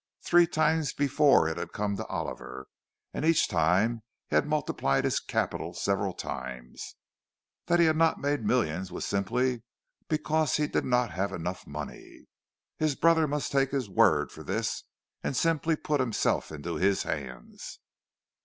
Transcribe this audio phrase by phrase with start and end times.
[0.23, 2.65] Three times before it had come to Oliver,
[3.13, 6.95] and each time he had multiplied his capital several times;
[7.67, 9.61] that he had not made millions was simply
[10.09, 12.25] because he did not have enough money.
[12.79, 14.85] His brother must take his word for this
[15.23, 17.79] and simply put himself into his hands.